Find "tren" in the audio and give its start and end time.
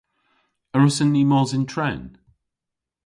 1.71-2.03